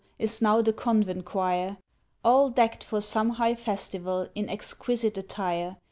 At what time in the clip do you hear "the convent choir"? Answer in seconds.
0.63-1.77